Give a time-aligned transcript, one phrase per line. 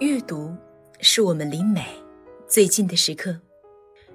[0.00, 0.56] 阅读
[1.00, 1.84] 是我们离美
[2.48, 3.38] 最近的时刻。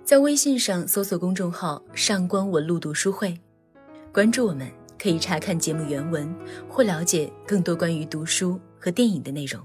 [0.04, 3.40] 在微信上搜索公众号“上官文路读书会”，
[4.12, 4.68] 关注我们，
[4.98, 6.36] 可以查看节目原文
[6.68, 9.64] 或了解更多关于读书和电影的内容。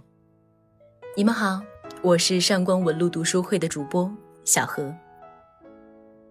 [1.16, 1.62] 你们好，
[2.02, 4.14] 我是上官文路读书会的主播
[4.44, 4.94] 小何。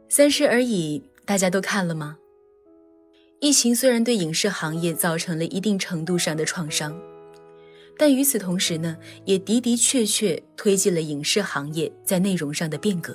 [0.08, 2.16] 三十而已，大家都看了吗？
[3.40, 6.96] 疫情虽然对影视行业造成了一定程度上的创伤。
[8.00, 8.96] 但与此同时呢，
[9.26, 13.14] 也的的确确推进了影视行业在内容上的变革。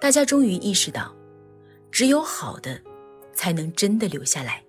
[0.00, 1.14] 大家终于意识到，
[1.90, 2.80] 只有好的，
[3.34, 4.64] 才能真的留下来。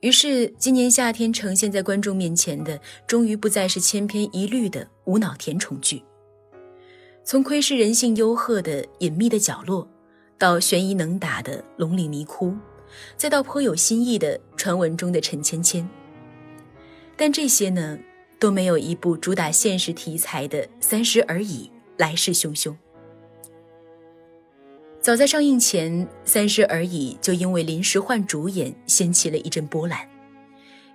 [0.00, 6.02] 于是，今年夏天呈现在观众面前的，终于不再是千篇一律的无脑甜宠剧。
[7.22, 9.88] 从窥视人性幽壑的隐秘的角落，
[10.36, 12.52] 到悬疑能打的龙岭迷窟，
[13.16, 15.88] 再到颇有新意的传闻中的陈芊芊。
[17.16, 17.98] 但这些呢，
[18.38, 22.74] 都没有一部主打现实题材的《三十而已》来势汹汹。
[25.00, 30.08] 早在上映前，《三十而已》就因为临时换主演，掀起了一阵波澜。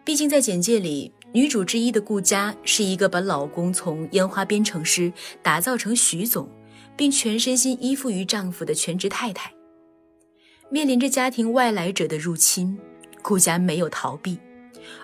[0.04, 5.12] 毕竟在简介里，女主之一的顾佳是一个把老公从烟花编程师
[5.44, 6.50] 打造成徐总，
[6.96, 9.52] 并全身心依附于丈夫的全职太太。
[10.70, 12.78] 面临着家庭外来者的入侵，
[13.22, 14.40] 顾佳没有逃避。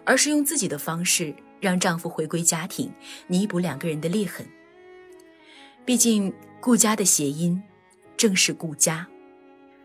[0.04, 2.92] 而是用自己的方式让丈夫回归家庭，
[3.28, 4.46] 弥补两个人的裂痕。
[5.86, 7.62] 毕竟顾家的谐音
[8.16, 9.08] 正是顾家，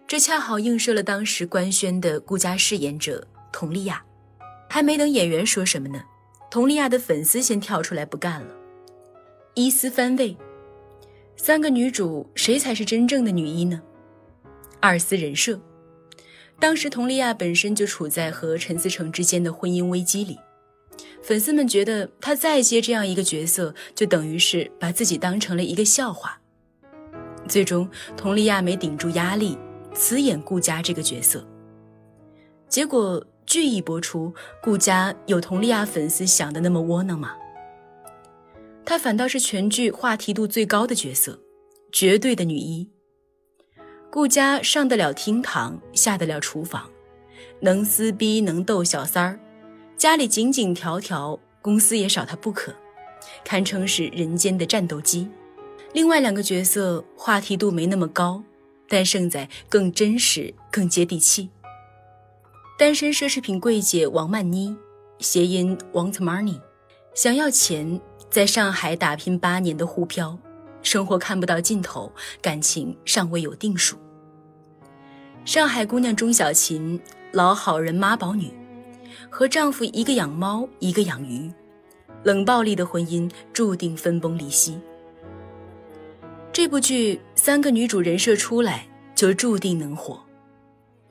[0.07, 4.03] 这恰好映射了当时官宣的顾家饰演者佟丽娅。
[4.71, 6.03] 还没等演员说什么呢，
[6.51, 8.55] 佟丽娅的粉丝先跳出来不干了，
[9.55, 10.37] 一丝番位。
[11.37, 13.81] 三个女主谁才是真正的女一呢？
[14.81, 15.59] 二丝人设。
[16.61, 20.37] 当时，佟丽娅本身就处在和陈思诚之间的婚姻危机里，
[21.23, 26.41] 粉丝们觉得她再接这样一个角色，就等于是把自己当成了一个笑话。
[27.47, 29.57] 最终，佟丽娅没顶住压力，
[29.95, 31.47] 辞演顾佳这个角色。
[32.69, 37.35] 结果剧一播出，顾佳有佟丽娅粉丝想的那么窝囊吗？
[38.85, 41.39] 她反倒是全剧话题度最高的角色，
[41.93, 42.91] 绝对的女一。
[44.19, 46.91] 顾家上得了厅堂，下得了厨房，
[47.61, 49.39] 能撕逼，能逗小三儿，
[49.97, 52.75] 家里井井条条，公司也少他不可，
[53.45, 55.31] 堪称是人间的战斗机。
[55.93, 58.43] 另外两个角色话题度没那么高，
[58.89, 61.51] 但胜在更真实、更接地气。
[62.77, 64.77] 单身奢侈品柜姐王曼妮，
[65.21, 66.61] 谐音 want money，
[67.15, 70.37] 想要钱，在上海打拼八年的沪漂。
[70.83, 72.13] 生活看不到尽头，
[72.43, 73.97] 感情尚未有定数。
[75.45, 77.01] 上海姑娘钟小琴，
[77.33, 78.51] 老好人妈宝女，
[79.31, 81.51] 和丈夫一个养猫，一个养鱼，
[82.23, 84.79] 冷暴力的婚姻注定分崩离析。
[86.53, 90.21] 这部剧三个女主人设出来就注定能火，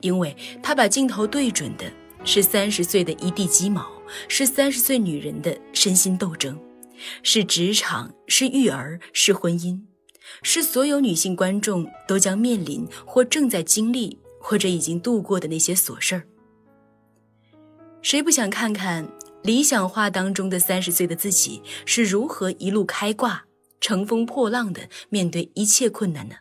[0.00, 1.84] 因为她把镜头对准的
[2.24, 3.86] 是三十岁的一地鸡毛，
[4.28, 6.58] 是三十岁女人的身心斗争。
[7.22, 9.80] 是职场，是育儿，是婚姻，
[10.42, 16.22] 是所有女性观众都将面临或正在经历或者已经度过的那些琐事儿。
[18.02, 19.08] 谁不想看看
[19.42, 23.44] 理想化当中的三十岁的自己是如何一路开挂、
[23.80, 26.36] 乘风破浪的面对一切困难呢？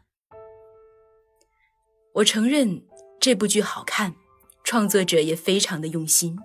[2.13, 2.81] 我承认
[3.19, 4.15] 这部剧好看，
[4.63, 6.37] 创作者也非常的用心，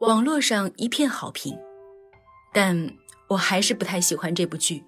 [0.00, 1.56] 网络上一片好评，
[2.52, 2.96] 但。
[3.28, 4.84] 我还是不太喜欢这部剧，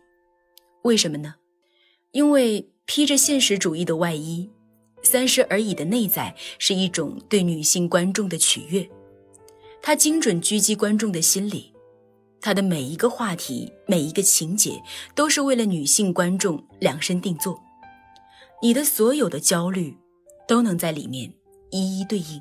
[0.83, 1.37] 为什么呢？
[2.15, 4.49] 因为披着现实主义的外衣，
[5.05, 8.89] 《三十而已》的内在是一种对女性观众的取悦，
[9.83, 11.75] 它精准狙击观众的心理，
[12.41, 14.81] 它的每一个话题、每一个情节
[15.13, 17.61] 都是为了女性观众量身定做，
[18.63, 19.97] 你的所有的焦虑
[20.47, 21.35] 都能在里面
[21.73, 22.41] 一一对应，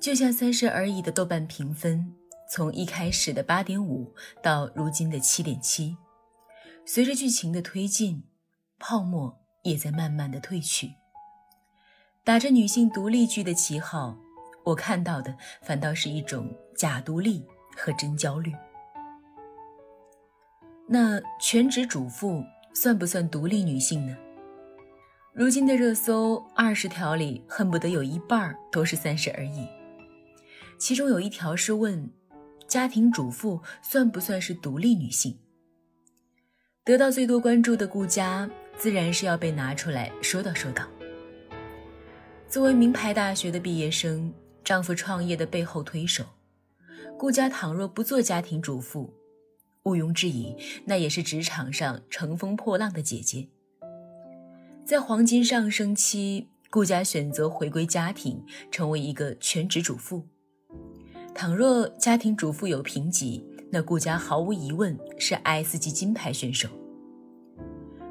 [0.00, 2.12] 就像《三十而已》的豆瓣评分。
[2.50, 4.12] 从一开始的八点五
[4.42, 5.96] 到如今的七点七，
[6.84, 8.22] 随着剧情的推进，
[8.78, 10.94] 泡沫也在慢慢的褪去。
[12.24, 14.16] 打着女性独立剧的旗号，
[14.64, 17.44] 我看到的反倒是一种假独立
[17.76, 18.52] 和真焦虑。
[20.88, 22.44] 那全职主妇
[22.74, 24.16] 算不算独立女性呢？
[25.32, 29.68] 如今的热搜二十条里，恨不得有一半都是三十而已。
[30.78, 32.10] 其中有一条是问。
[32.68, 35.38] 家庭主妇算不算是独立女性？
[36.82, 40.86] 得到最多关注的顾家，自然是要被拿出来说道说道。
[42.48, 44.32] 作为名牌大学的毕业生，
[44.62, 46.24] 丈夫创业的背后推手，
[47.18, 49.12] 顾家倘若不做家庭主妇，
[49.84, 53.48] 毋庸置疑，那也是职场上乘风破浪的姐姐。
[54.84, 60.24] 在黄金上升期，顾佳选择回归家庭，成为一个全职主妇。
[61.34, 66.68] 倘若家庭主妇有评级，那顾佳毫无疑问是 S 级金牌选手。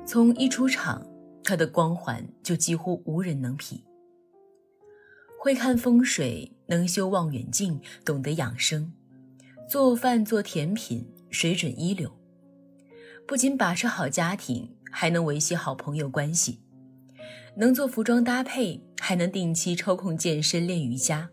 [0.05, 1.03] 从一出场，
[1.43, 3.83] 他的光环就几乎无人能匹。
[5.39, 8.93] 会看风水，能修望远镜，懂得养生，
[9.67, 12.11] 做饭做甜品水准一流。
[13.27, 16.59] 不仅把持好家庭，还能维系好朋友关系，
[17.57, 21.29] 能做服装搭配，还能定期抽空健身练瑜伽。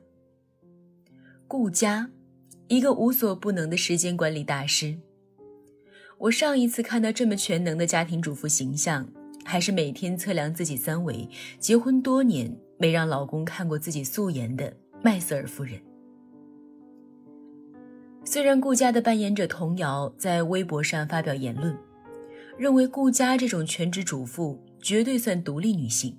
[1.47, 2.09] 顾家，
[2.69, 4.99] 一个无所不能的时间管理大师。
[6.23, 9.05] 我上一次看到这么全能的家庭主妇形象，
[9.45, 11.29] 还是每天测量自己三围，
[11.59, 12.57] 结婚多年。
[12.79, 15.81] 没让老公看过自己素颜的麦瑟尔夫人。
[18.25, 21.79] 虽然顾家的扮演者童瑶在微博上发表言论，
[22.59, 26.19] 认为顾家这种全职主妇绝对算独立女性，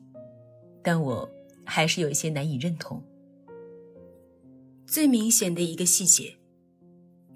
[0.81, 1.29] 但我
[1.65, 3.03] 还是有一些难以认同。
[4.87, 6.33] 最明显的一个细节，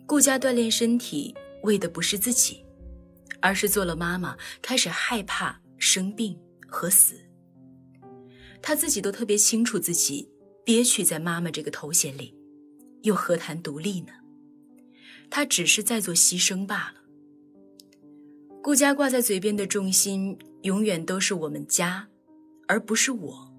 [0.05, 2.63] 顾家锻炼身体为的不是自己，
[3.41, 6.37] 而是做了妈妈开始害怕生病
[6.67, 7.15] 和死。
[8.61, 10.29] 她自己都特别清楚自己
[10.65, 12.35] 憋屈在妈妈这个头衔里，
[13.03, 14.11] 又何谈独立呢？
[15.29, 17.01] 她只是在做牺牲罢了。
[18.61, 22.07] 顾家挂在嘴边的重心永远都是我们家，
[22.67, 23.53] 而不是我。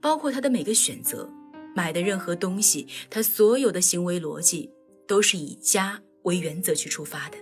[0.00, 1.30] 包括他的每个选择，
[1.76, 4.68] 买的任何东西，他所有的行为逻辑
[5.06, 7.38] 都是以家为原则去出发的。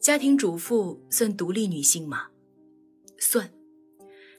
[0.00, 2.28] 家庭主妇算独立女性吗？
[3.18, 3.50] 算。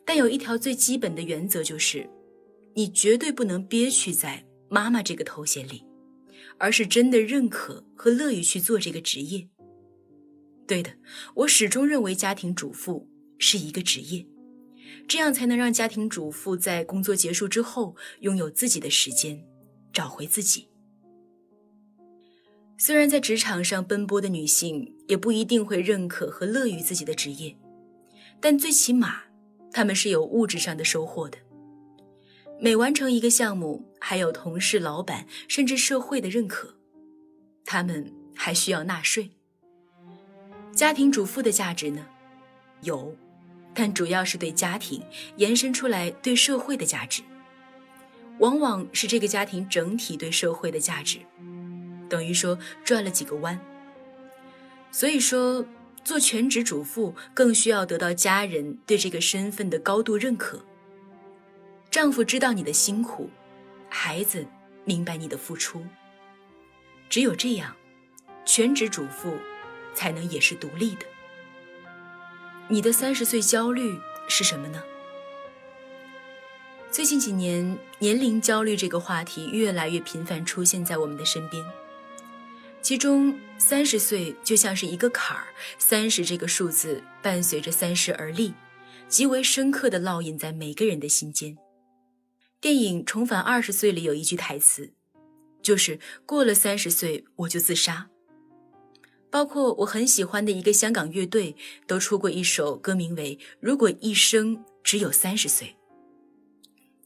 [0.06, 2.08] 但有一条最基本的原则就是，
[2.76, 5.84] 你绝对不能憋屈在妈妈这个头衔里，
[6.60, 9.50] 而是真的认可和乐于去做这个职业。
[10.68, 10.92] 对的，
[11.34, 13.10] 我始终认为家庭主妇
[13.40, 14.28] 是一个职业，
[15.08, 19.44] 这样才能让家庭主妇在工作结束之后拥有自己的时间，
[19.92, 20.68] 找回自己。
[22.78, 27.56] 虽然在职场上奔波的女性也不一定会认可和乐于自己的职业，
[28.40, 29.22] 但最起码。
[29.72, 31.38] 她们是有物质上的收获的，
[32.62, 36.74] 每完成一个项目，还有同事、老板甚至社会的认可。
[37.66, 39.30] 他们还需要纳税。
[40.72, 42.06] 家庭主妇的价值呢？
[42.84, 43.14] 有，
[43.74, 45.04] 但主要是对家庭
[45.36, 47.22] 延伸出来对社会的价值，
[48.40, 51.20] 往往是这个家庭整体对社会的价值，
[52.10, 53.60] 等于说转了几个弯。
[54.92, 55.66] 所以说。
[56.06, 60.64] 做全职主妇更需要得到家人对这个身份的高度认可。
[61.90, 63.28] 丈夫知道你的辛苦，
[63.90, 64.46] 孩子
[64.84, 65.84] 明白你的付出。
[67.10, 67.76] 只有这样，
[68.46, 69.36] 全职主妇
[69.96, 71.08] 才能也是独立的。
[72.68, 74.84] 你的三十岁焦虑是什么呢？
[76.92, 81.66] 最近几年，年龄焦虑这个话题越来越频繁出现在我们的身边。
[82.86, 85.48] 其中，三十岁就像是一个坎儿，
[85.80, 88.54] 三十这个数字伴随着三十而立，
[89.08, 91.58] 极为深刻的烙印在每个人的心间。
[92.62, 94.94] 电影《重返二十岁》里有一句台词，
[95.64, 98.08] 就是过了三十岁我就自杀。
[99.32, 101.56] 包括我很喜欢的一个香港乐队
[101.88, 105.70] 都出过一首歌，名为《如果一生只有三十岁》。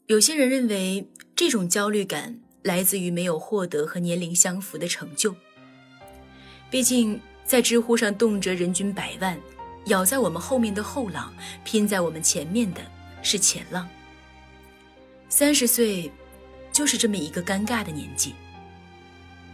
[0.08, 5.34] 有些人认为这种焦虑感来自于没有获得和年龄相符的成就。
[6.70, 9.36] 毕竟，在知乎上动辄人均百万，
[9.86, 11.34] 咬在我们后面的后浪，
[11.64, 12.80] 拼在我们前面的
[13.22, 13.88] 是前浪。
[15.28, 16.10] 三十岁，
[16.72, 18.34] 就是这么一个尴尬的年纪。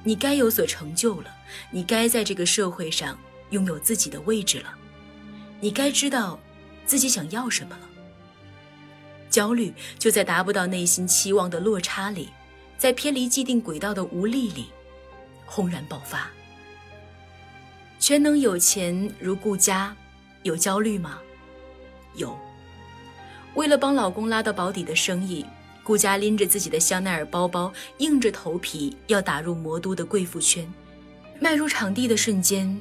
[0.04, 1.34] 你该有所成就了，
[1.70, 3.18] 你该在这个社会上
[3.50, 4.74] 拥有自己的位置了，
[5.58, 6.38] 你该知道
[6.84, 7.88] 自己想要什么了。
[9.30, 12.28] 焦虑就在达不到内心期望的落差里，
[12.76, 14.66] 在偏离既定轨道的无力里，
[15.46, 16.30] 轰然爆发。
[18.06, 19.92] 全能有钱如顾家，
[20.44, 21.18] 有焦虑吗？
[22.14, 22.38] 有。
[23.56, 25.44] 为了帮老公拉到保底的生意，
[25.82, 30.72] 顾家拎着自己的香奈儿包包，硬着头皮要打入魔都的贵妇圈。
[31.40, 32.80] 迈入场地的瞬间，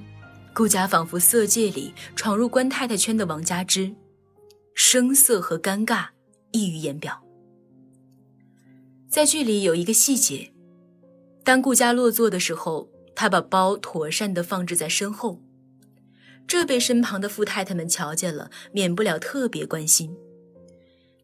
[0.54, 3.92] 顾家仿佛色戒里闯入官太太圈的王佳芝，
[4.76, 6.06] 声色和尴尬
[6.52, 7.20] 溢于言表。
[9.10, 10.54] 在剧里有一个细节，
[11.44, 12.88] 当顾家落座的时候。
[13.16, 15.42] 他把包妥善地放置在身后，
[16.46, 20.16] 这被身旁的富太太们瞧见了，免不了特别关心。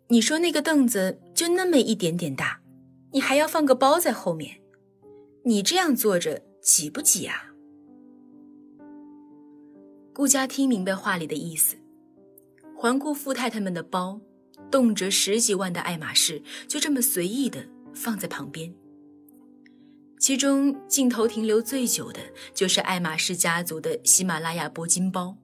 [0.07, 2.61] 你说那个凳子就那么一点点大，
[3.11, 4.61] 你还要放个包在后面，
[5.43, 7.53] 你这样坐着挤不挤啊？
[10.13, 11.77] 顾家听明白话里的意思，
[12.75, 14.19] 环顾富太太们的包，
[14.69, 18.73] 动辄十几万的爱马仕就这么随意的放在旁边。
[20.21, 22.19] 其中镜头停留最久的
[22.53, 25.35] 就是爱马仕家族的喜马拉雅铂金包。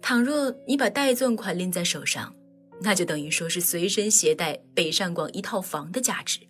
[0.00, 2.34] 倘若你把带钻款拎在手上，
[2.80, 6.40] 那就等于说是随身携带北上广一套房的价值。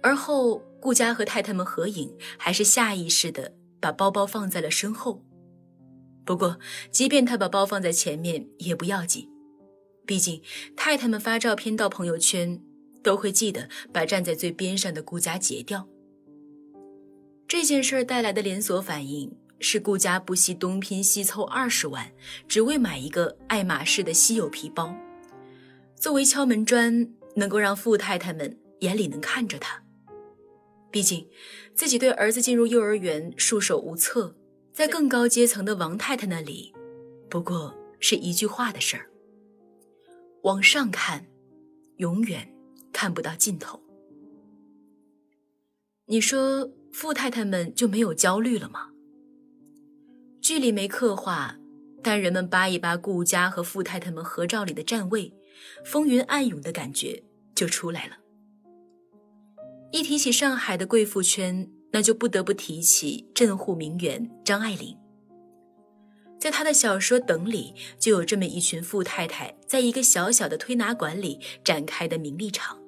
[0.00, 5.24] 而后顾家和太太们合影，还是下意识的把包包放在了身后。
[6.24, 6.60] 不过，
[6.92, 9.28] 即便他把包放在前面也不要紧，
[10.06, 10.40] 毕竟
[10.76, 12.62] 太太们发照片到朋友圈。
[13.06, 15.86] 都会记得把站在最边上的顾家截掉。
[17.46, 22.10] 这件事儿带来的连锁反应是顾家不惜东拼西凑二十万，
[22.48, 24.92] 只为买一个爱马仕的稀有皮包，
[25.94, 29.80] 作为敲门砖，能够让富太太们眼里能看着他。
[30.90, 31.24] 毕竟，
[31.74, 34.34] 自己对儿子进入幼儿园束手无策，
[34.72, 36.74] 在更高阶层的王太太那里，
[37.30, 39.08] 不过是一句话的事儿。
[40.42, 41.24] 往上看，
[41.98, 42.55] 永远。
[42.96, 43.78] 看不到尽头。
[46.06, 48.88] 你说富太太们就没有焦虑了吗？
[50.40, 51.58] 剧里没刻画，
[52.02, 55.30] 但人们扒一扒顾家和富太太们合照里的站位，
[55.84, 57.22] 风云暗涌的感觉
[57.54, 58.16] 就出来了。
[59.92, 64.96] 一提起上海的贵妇圈，那就不得不提起镇户名媛张爱玲。
[66.40, 72.85] 在她的小说《等》里，就有这么一群富太太，在一个小小的推拿馆里展开的名利场。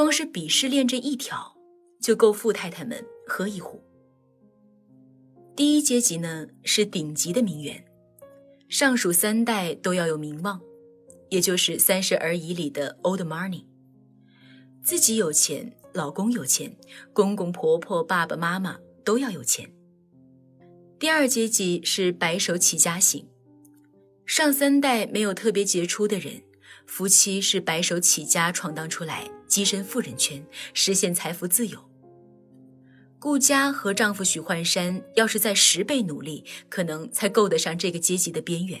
[0.00, 1.54] 光是鄙视链这一条，
[2.00, 3.84] 就够富太太们喝一壶。
[5.54, 7.84] 第一阶级呢是顶级的名媛，
[8.66, 10.58] 上属三代都要有名望，
[11.28, 13.66] 也就是《三十而已》里的 Old Money，
[14.82, 16.74] 自己有钱，老公有钱，
[17.12, 19.70] 公公婆婆、爸爸妈妈都要有钱。
[20.98, 23.28] 第二阶级是白手起家型，
[24.24, 26.42] 上三代没有特别杰出的人，
[26.86, 29.30] 夫妻是白手起家闯荡出来。
[29.48, 31.76] 跻身富人圈，实现财富自由。
[33.18, 38.80] 顾佳和丈夫许幻山要是再十倍努力，可能才够得上这个阶级的边缘。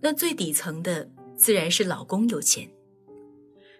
[0.00, 2.68] 那最底层的自然是老公有钱。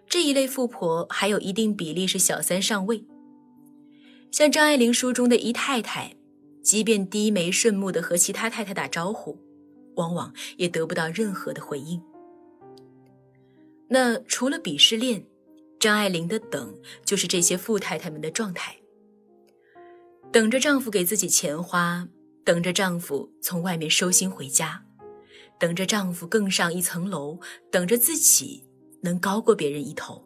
[0.08, 3.04] 这一类富婆还有一定比例是小三上位。
[4.30, 6.14] 像张爱玲书中的姨太太，
[6.62, 9.36] 即便低眉顺目的和其他太太打招呼，
[9.96, 12.00] 往往也得不到任何的回应。
[13.88, 15.24] 那除了鄙视链，
[15.78, 16.74] 张爱玲的等
[17.04, 18.74] 就是这些富太太们的状态。
[20.32, 22.08] 等着丈夫给自己钱花，
[22.44, 24.84] 等着丈夫从外面收心回家，
[25.60, 27.38] 等着丈夫更上一层楼，
[27.70, 28.64] 等着自己
[29.02, 30.24] 能高过别人一头，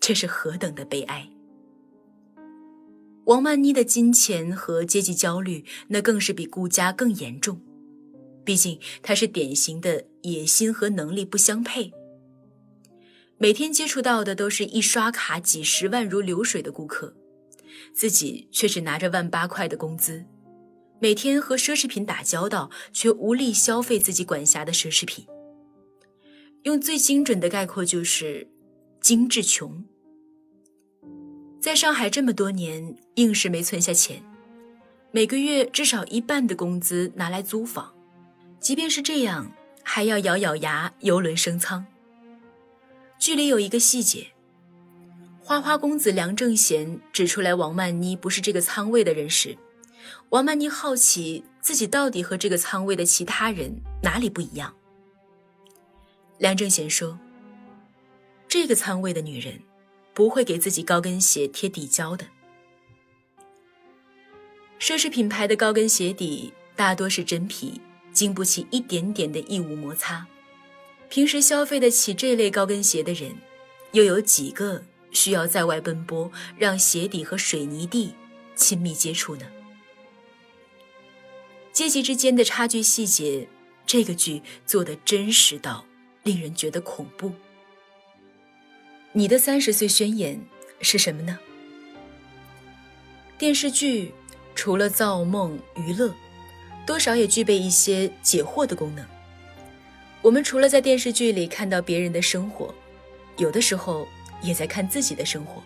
[0.00, 1.28] 这是何等的悲哀！
[3.26, 7.60] 王曼妮的金钱和阶级焦虑，那更是比顾家更严重。
[8.42, 11.92] 毕竟她是典型的野心和能力不相配。
[13.42, 17.16] 每天接触到的都是一刷卡几十万如流水的顾客，
[17.94, 20.22] 自己却只拿着万八块的工资，
[20.98, 25.26] 每天和奢侈品打交道，却无力消费自己管辖的奢侈品。
[26.64, 28.46] 用最精准的概括就是
[29.00, 29.82] 精致穷。
[31.58, 34.22] 在上海这么多年，硬是没存下钱，
[35.12, 37.90] 每个月至少一半的工资拿来租房，
[38.60, 39.50] 即便是这样，
[39.82, 41.86] 还要咬咬牙游轮升舱。
[43.20, 44.28] 剧里有一个细节，
[45.42, 49.58] 花花公子梁正贤指出来王曼妮不是这个舱位的人时，
[50.30, 53.70] 王曼妮好奇自己到底和这个舱位的其他人
[54.02, 54.74] 哪里不一样。
[56.38, 57.18] 梁正贤说
[58.48, 59.60] ：“这个仓位的女人
[60.14, 62.24] 不会给自己高跟鞋贴底胶的，
[64.78, 67.78] 奢侈品牌的高跟鞋底大多是真皮，
[68.14, 70.26] 经不起一点点的异物摩擦。”
[71.10, 73.34] 平时消费得起这类高跟鞋的人，
[73.90, 78.14] 又有几个需要在外奔波，让鞋底和水泥地
[78.54, 79.44] 亲密接触呢？
[81.72, 83.48] 阶级之间的差距细节，
[83.84, 85.84] 这个剧做的真实到
[86.22, 87.32] 令人觉得恐怖。
[89.12, 90.40] 你的三十岁宣言
[90.80, 91.36] 是什么呢？
[93.36, 94.14] 电视剧
[94.54, 96.14] 除了造梦娱乐，
[96.86, 99.04] 多少也具备一些解惑的功能。
[100.22, 102.74] 我们除了在电视剧里看到别人的生活，
[103.38, 104.06] 有的时候
[104.42, 105.62] 也在看自己的生活。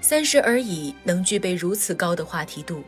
[0.00, 2.82] 三十而已能具备如此高的话题度，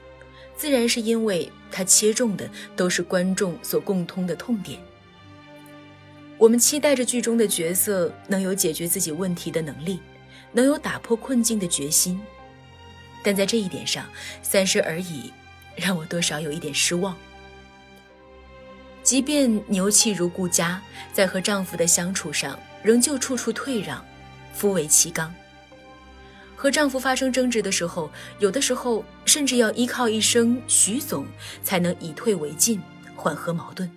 [0.56, 4.80] 自然是因为它切中的都是观众所共通的痛点。
[6.38, 10.00] 我们期待着剧中的角色能有解决自己问题的能力，
[10.52, 12.20] 能有打破困境的决心，
[13.22, 14.06] 但在这一点上，
[14.42, 15.30] 三十而已
[15.74, 17.16] 让我多少有一点失望。
[19.06, 20.82] 即便牛气如顾家，
[21.12, 24.04] 在和丈夫的相处上仍旧处处退让，
[24.52, 25.32] 夫为其刚。
[26.56, 28.10] 和丈夫发生争执的时候，
[28.40, 31.24] 有的时候甚至要依靠一声“徐总”
[31.62, 32.82] 才能以退为进，
[33.14, 33.88] 缓和矛盾。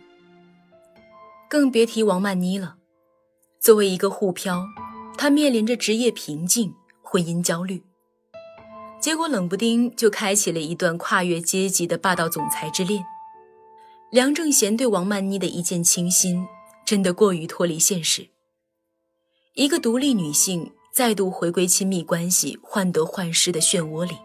[1.50, 2.76] 更别提王曼妮了。
[3.60, 4.64] 作为一个沪漂，
[5.18, 7.82] 她面临着职业瓶颈、婚姻焦虑，
[9.02, 13.04] 结果冷不丁就开启了一段跨越阶级的霸道总裁之恋。
[14.12, 16.48] 梁正贤对王曼妮的一见倾心，
[16.84, 18.28] 真的过于脱离现实。
[19.54, 24.18] 一个独立女性再度回归亲密关系患得患失的漩涡里。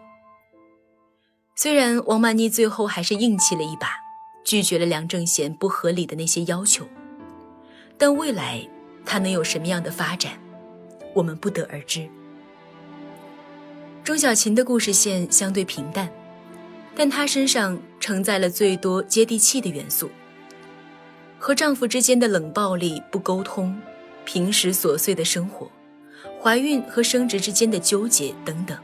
[1.55, 3.89] 虽然王曼妮最后还是硬气了一把，
[4.43, 6.83] 拒绝了梁正贤不合理的那些要求，
[7.95, 8.67] 但未来
[9.05, 10.41] 她能有什么样的发展，
[11.13, 12.09] 我们不得而知。
[14.03, 16.11] 钟小琴的故事线相对平淡。
[16.95, 20.09] 但她身上承载了最多接地气的元素，
[21.37, 23.77] 和丈夫之间的冷暴力、不沟通，
[24.23, 25.69] 平时琐碎的生活，
[26.41, 28.77] 怀孕和生殖之间的纠结等等。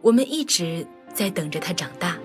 [0.00, 2.16] 我们一直在等着她长大，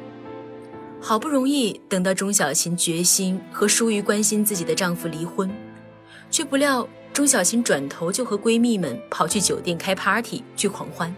[1.02, 5.50] 好不容易等到钟小琴决心和疏于关心自己的丈夫离婚，
[6.30, 11.14] 却不料钟小琴转头就和闺蜜们跑去酒店开 party 去狂欢。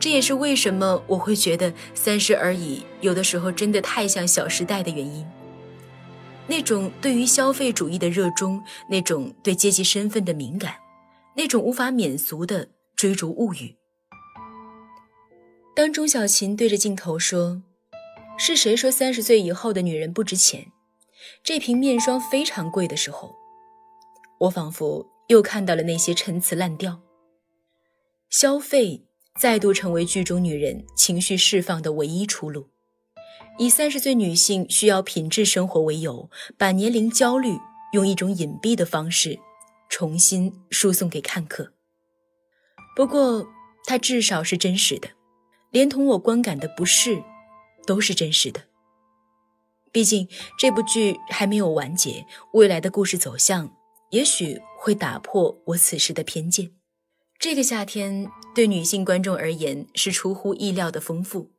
[0.00, 5.24] 这也是为什么我会觉得《三十而已》有的时候真的太像《小时代》的原因。
[6.46, 10.74] 那种对于消费主义的热衷，那种对阶级身份的敏感，
[11.36, 12.66] 那种无法免俗的
[12.96, 13.76] 追逐物欲。
[15.76, 17.62] 当钟小琴对着镜头说
[18.38, 20.72] ：“是谁说三十岁以后的女人不值钱？
[21.44, 23.34] 这瓶面霜非常贵”的时候，
[24.40, 27.02] 我仿佛又看到了那些陈词滥调。
[28.30, 29.04] 消费。
[29.40, 32.68] 再度成为剧中女人情绪释放的唯一出路，
[33.58, 37.56] 以三十岁女性需要品质生活为由，把年龄焦虑
[37.94, 39.38] 用一种隐蔽的方式
[39.88, 41.72] 重新输送给看客。
[42.94, 43.48] 不过，
[43.86, 45.08] 它至少是真实的，
[45.70, 47.22] 连同我观感的不适，
[47.86, 48.64] 都是真实的。
[49.90, 53.74] 毕竟这部剧还没有完结，未来的故事走向
[54.10, 56.72] 也许会打破我此时的偏见。
[57.40, 61.50] 这个夏天对女性观众而言是出乎意料的丰富。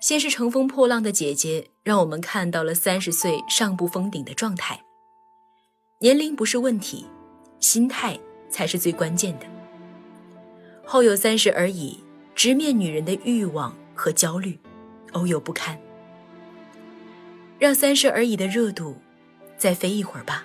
[0.00, 4.82] 先是乘风破浪的姐姐，让我们看到了三十岁上不封顶的状态。
[6.00, 7.06] 年龄不是问题，
[7.60, 8.18] 心态
[8.50, 9.46] 才是最关键的。
[10.84, 12.02] 后有三十而已，
[12.34, 14.58] 直面女人的欲望和焦虑，
[15.12, 15.78] 偶有不堪。
[17.60, 18.96] 让三十而已的热度
[19.56, 20.44] 再飞一会儿吧。